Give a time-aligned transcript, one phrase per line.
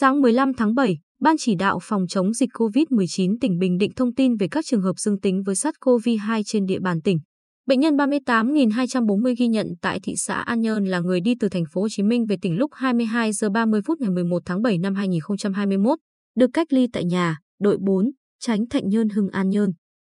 [0.00, 4.14] Sáng 15 tháng 7, Ban chỉ đạo phòng chống dịch COVID-19 tỉnh Bình Định thông
[4.14, 7.18] tin về các trường hợp dương tính với SARS-CoV-2 trên địa bàn tỉnh.
[7.66, 11.64] Bệnh nhân 38.240 ghi nhận tại thị xã An Nhơn là người đi từ thành
[11.72, 14.78] phố Hồ Chí Minh về tỉnh lúc 22 giờ 30 phút ngày 11 tháng 7
[14.78, 15.98] năm 2021,
[16.36, 19.70] được cách ly tại nhà, đội 4, tránh Thạnh Nhơn Hưng An Nhơn.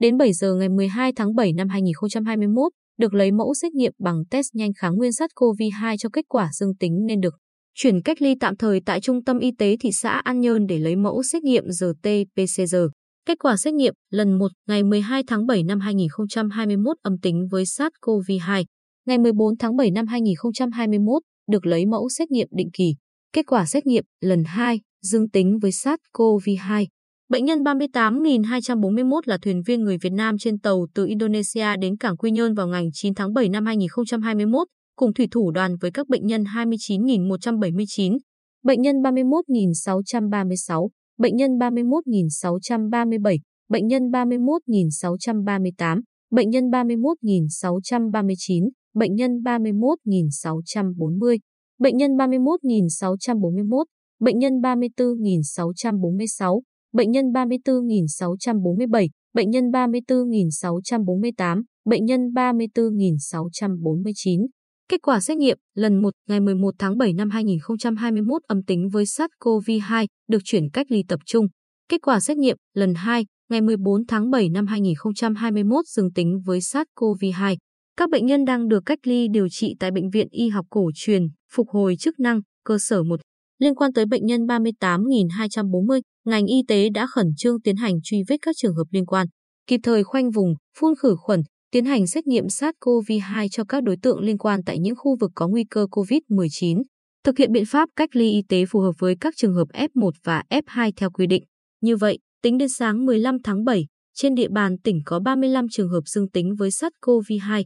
[0.00, 4.22] Đến 7 giờ ngày 12 tháng 7 năm 2021, được lấy mẫu xét nghiệm bằng
[4.30, 7.34] test nhanh kháng nguyên SARS-CoV-2 cho kết quả dương tính nên được
[7.74, 10.78] chuyển cách ly tạm thời tại Trung tâm Y tế thị xã An Nhơn để
[10.78, 12.88] lấy mẫu xét nghiệm RT-PCR.
[13.26, 17.64] Kết quả xét nghiệm lần 1 ngày 12 tháng 7 năm 2021 âm tính với
[17.64, 18.64] SARS-CoV-2.
[19.06, 22.94] Ngày 14 tháng 7 năm 2021 được lấy mẫu xét nghiệm định kỳ.
[23.32, 26.86] Kết quả xét nghiệm lần 2 dương tính với SARS-CoV-2.
[27.28, 32.16] Bệnh nhân 38.241 là thuyền viên người Việt Nam trên tàu từ Indonesia đến cảng
[32.16, 34.68] Quy Nhơn vào ngày 9 tháng 7 năm 2021,
[35.00, 38.18] cùng thủy thủ đoàn với các bệnh nhân 29.179,
[38.62, 51.38] bệnh nhân 31.636, bệnh nhân 31.637, bệnh nhân 31.638, bệnh nhân 31.639, bệnh nhân 31.640,
[51.78, 53.84] bệnh nhân 31.641,
[54.20, 56.60] bệnh nhân 34.646,
[56.92, 64.46] bệnh nhân 34.647, bệnh nhân 34.648, bệnh nhân 34.649.
[64.90, 69.04] Kết quả xét nghiệm lần 1 ngày 11 tháng 7 năm 2021 âm tính với
[69.04, 71.46] SARS-CoV-2 được chuyển cách ly tập trung.
[71.88, 76.58] Kết quả xét nghiệm lần 2 ngày 14 tháng 7 năm 2021 dương tính với
[76.58, 77.56] SARS-CoV-2.
[77.96, 80.90] Các bệnh nhân đang được cách ly điều trị tại Bệnh viện Y học cổ
[80.94, 83.20] truyền, phục hồi chức năng, cơ sở 1.
[83.58, 88.22] Liên quan tới bệnh nhân 38.240, ngành y tế đã khẩn trương tiến hành truy
[88.28, 89.26] vết các trường hợp liên quan,
[89.66, 91.40] kịp thời khoanh vùng, phun khử khuẩn,
[91.70, 95.30] tiến hành xét nghiệm SARS-CoV-2 cho các đối tượng liên quan tại những khu vực
[95.34, 96.82] có nguy cơ COVID-19,
[97.24, 100.10] thực hiện biện pháp cách ly y tế phù hợp với các trường hợp F1
[100.24, 101.44] và F2 theo quy định.
[101.80, 105.88] Như vậy, tính đến sáng 15 tháng 7, trên địa bàn tỉnh có 35 trường
[105.88, 107.64] hợp dương tính với SARS-CoV-2,